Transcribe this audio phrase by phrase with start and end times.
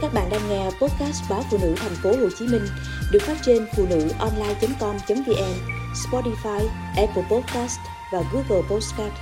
[0.00, 2.62] Các bạn đang nghe podcast báo phụ nữ thành phố Hồ Chí Minh
[3.12, 5.54] được phát trên phụ nữ online.com.vn,
[5.94, 7.78] Spotify, Apple Podcast
[8.12, 9.12] và Google Podcast.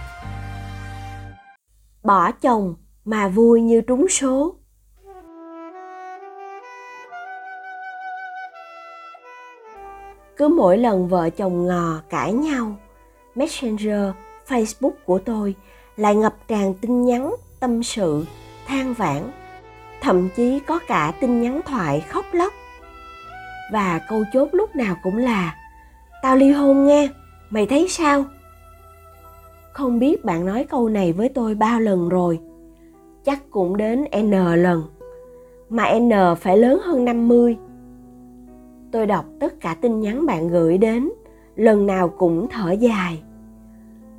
[2.03, 4.55] Bỏ chồng mà vui như trúng số.
[10.37, 12.77] Cứ mỗi lần vợ chồng ngò cãi nhau,
[13.35, 14.11] Messenger,
[14.49, 15.55] Facebook của tôi
[15.97, 18.25] lại ngập tràn tin nhắn, tâm sự,
[18.67, 19.31] than vãn
[20.01, 22.53] thậm chí có cả tin nhắn thoại khóc lóc.
[23.73, 25.55] Và câu chốt lúc nào cũng là,
[26.23, 27.09] tao ly hôn nghe,
[27.51, 28.25] mày thấy sao?
[29.73, 32.41] Không biết bạn nói câu này với tôi bao lần rồi,
[33.25, 34.83] chắc cũng đến n lần,
[35.69, 36.11] mà n
[36.41, 37.57] phải lớn hơn 50
[38.97, 41.11] tôi đọc tất cả tin nhắn bạn gửi đến,
[41.57, 43.23] lần nào cũng thở dài.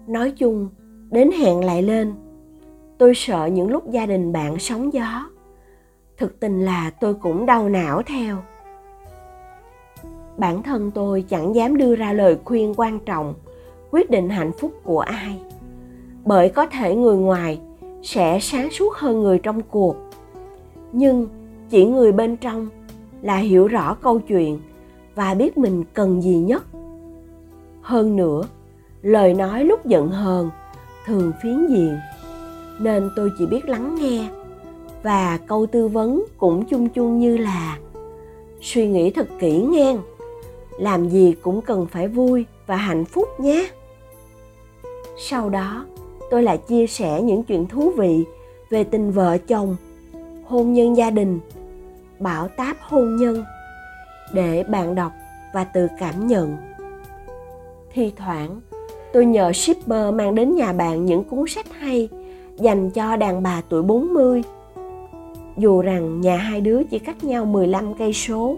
[0.07, 0.69] Nói chung,
[1.11, 2.13] đến hẹn lại lên,
[2.97, 5.29] tôi sợ những lúc gia đình bạn sóng gió
[6.17, 8.37] thực tình là tôi cũng đau não theo.
[10.37, 13.33] Bản thân tôi chẳng dám đưa ra lời khuyên quan trọng,
[13.91, 15.39] quyết định hạnh phúc của ai.
[16.25, 17.59] Bởi có thể người ngoài
[18.03, 19.95] sẽ sáng suốt hơn người trong cuộc.
[20.91, 21.27] Nhưng
[21.69, 22.67] chỉ người bên trong
[23.21, 24.59] là hiểu rõ câu chuyện
[25.15, 26.63] và biết mình cần gì nhất.
[27.81, 28.41] Hơn nữa,
[29.01, 30.49] lời nói lúc giận hờn
[31.05, 31.97] thường phiến diện,
[32.79, 34.29] nên tôi chỉ biết lắng nghe
[35.03, 37.77] và câu tư vấn cũng chung chung như là
[38.61, 39.97] suy nghĩ thật kỹ nghe
[40.77, 43.69] làm gì cũng cần phải vui và hạnh phúc nhé.
[45.17, 45.85] Sau đó,
[46.31, 48.25] tôi lại chia sẻ những chuyện thú vị
[48.69, 49.75] về tình vợ chồng,
[50.45, 51.39] hôn nhân gia đình,
[52.19, 53.43] bảo táp hôn nhân
[54.33, 55.11] để bạn đọc
[55.53, 56.57] và tự cảm nhận.
[57.93, 58.61] Thi thoảng,
[59.13, 62.09] tôi nhờ shipper mang đến nhà bạn những cuốn sách hay
[62.55, 64.43] dành cho đàn bà tuổi 40
[65.57, 68.57] dù rằng nhà hai đứa chỉ cách nhau 15 cây số,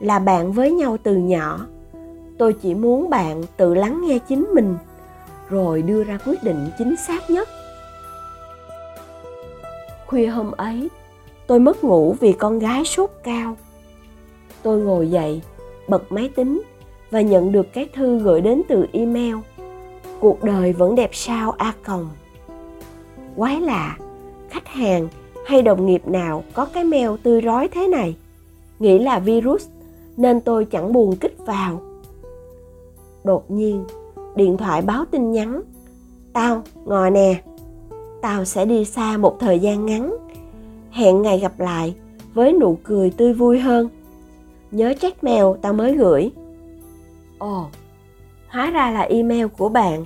[0.00, 1.66] là bạn với nhau từ nhỏ.
[2.38, 4.76] Tôi chỉ muốn bạn tự lắng nghe chính mình
[5.48, 7.48] rồi đưa ra quyết định chính xác nhất.
[10.06, 10.88] Khuya hôm ấy,
[11.46, 13.56] tôi mất ngủ vì con gái sốt cao.
[14.62, 15.42] Tôi ngồi dậy,
[15.88, 16.62] bật máy tính
[17.10, 19.34] và nhận được cái thư gửi đến từ email.
[20.20, 22.08] Cuộc đời vẫn đẹp sao a còng.
[23.36, 23.96] Quái lạ,
[24.50, 25.08] khách hàng
[25.46, 28.16] hay đồng nghiệp nào có cái mèo tươi rói thế này?
[28.78, 29.66] Nghĩ là virus,
[30.16, 31.82] nên tôi chẳng buồn kích vào.
[33.24, 33.84] Đột nhiên,
[34.34, 35.62] điện thoại báo tin nhắn.
[36.32, 37.42] Tao ngồi nè,
[38.22, 40.16] tao sẽ đi xa một thời gian ngắn.
[40.90, 41.94] Hẹn ngày gặp lại
[42.34, 43.88] với nụ cười tươi vui hơn.
[44.70, 46.30] Nhớ check mail tao mới gửi.
[47.38, 47.66] Ồ,
[48.48, 50.04] hóa ra là email của bạn.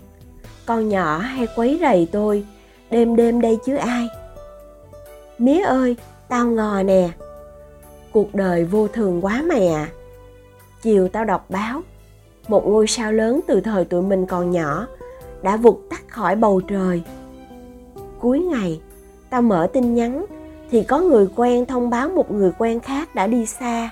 [0.67, 2.45] Con nhỏ hay quấy rầy tôi,
[2.91, 4.09] đêm đêm đây chứ ai?
[5.41, 5.97] Mía ơi,
[6.29, 7.09] tao ngò nè.
[8.13, 9.89] Cuộc đời vô thường quá mày à
[10.83, 11.83] chiều tao đọc báo,
[12.49, 14.87] một ngôi sao lớn từ thời tụi mình còn nhỏ
[15.43, 17.03] đã vụt tắt khỏi bầu trời.
[18.19, 18.81] Cuối ngày,
[19.31, 20.25] tao mở tin nhắn
[20.71, 23.91] thì có người quen thông báo một người quen khác đã đi xa.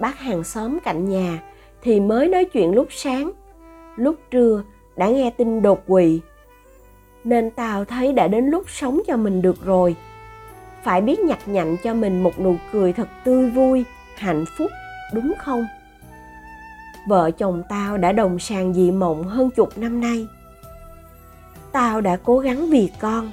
[0.00, 1.42] Bác hàng xóm cạnh nhà
[1.82, 3.30] thì mới nói chuyện lúc sáng.
[3.96, 4.62] Lúc trưa
[4.96, 6.20] đã nghe tin đột quỵ.
[7.24, 9.96] Nên tao thấy đã đến lúc sống cho mình được rồi
[10.86, 13.84] phải biết nhặt nhạnh cho mình một nụ cười thật tươi vui,
[14.16, 14.70] hạnh phúc,
[15.12, 15.66] đúng không?
[17.08, 20.26] Vợ chồng tao đã đồng sàng dị mộng hơn chục năm nay.
[21.72, 23.32] Tao đã cố gắng vì con.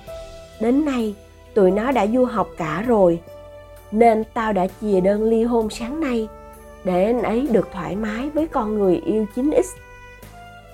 [0.61, 1.15] Đến nay,
[1.53, 3.19] tụi nó đã du học cả rồi.
[3.91, 6.27] Nên tao đã chìa đơn ly hôn sáng nay
[6.83, 9.63] để anh ấy được thoải mái với con người yêu 9x.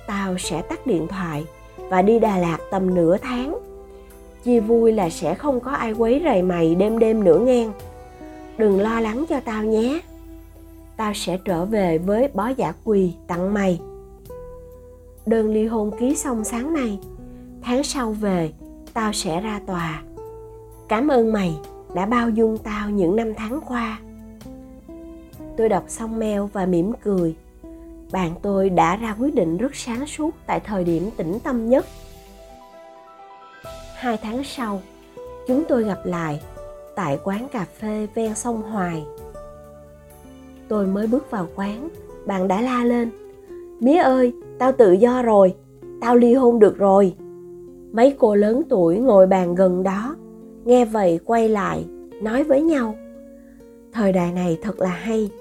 [0.07, 1.45] Tao sẽ tắt điện thoại
[1.77, 3.68] và đi Đà Lạt tầm nửa tháng
[4.43, 7.71] chia vui là sẽ không có ai quấy rầy mày đêm đêm nữa ngang
[8.59, 10.01] đừng lo lắng cho tao nhé.
[10.97, 13.79] Tao sẽ trở về với bó giả quỳ tặng mày.
[15.25, 16.99] Đơn ly hôn ký xong sáng nay,
[17.61, 18.51] tháng sau về,
[18.93, 20.03] tao sẽ ra tòa.
[20.87, 21.57] Cảm ơn mày
[21.93, 23.99] đã bao dung tao những năm tháng qua.
[25.57, 27.35] Tôi đọc xong mail và mỉm cười.
[28.11, 31.85] Bạn tôi đã ra quyết định rất sáng suốt tại thời điểm tĩnh tâm nhất
[33.99, 34.81] hai tháng sau,
[35.47, 36.41] chúng tôi gặp lại
[36.95, 39.05] tại quán cà phê ven sông hoài.
[40.67, 41.89] Tôi mới bước vào quán,
[42.25, 43.09] bạn đã la lên,
[43.79, 45.55] mía ơi, tao tự do rồi,
[46.01, 47.15] tao ly hôn được rồi.
[47.91, 50.15] Mấy cô lớn tuổi ngồi bàn gần đó,
[50.65, 51.85] nghe vậy quay lại,
[52.21, 52.95] nói với nhau,
[53.93, 55.31] thời đại này thật là hay,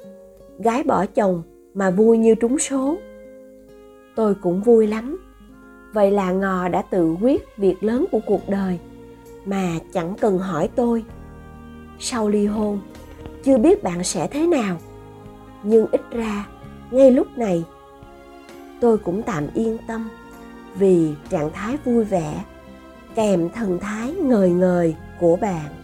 [0.58, 1.43] gái bỏ chồng
[1.75, 2.96] mà vui như trúng số.
[4.16, 5.28] Tôi cũng vui lắm
[5.93, 8.79] vậy là ngò đã tự quyết việc lớn của cuộc đời,
[9.44, 11.05] mà chẳng cần hỏi tôi.
[11.99, 12.81] Sau ly hôn,
[13.44, 14.76] chưa biết bạn sẽ thế nào.
[15.62, 16.46] Nhưng ít ra,
[16.90, 17.64] ngay lúc này,
[18.81, 20.08] tôi cũng tạm yên tâm
[20.75, 22.44] vì trạng thái vui vẻ,
[23.14, 25.78] kèm thần thái ngời ngời của bạn.